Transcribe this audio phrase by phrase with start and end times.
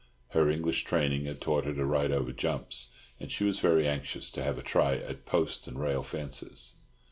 [0.29, 4.31] Her English training had taught her to ride over jumps, and she was very anxious
[4.31, 6.73] to have a try at post and rail fences.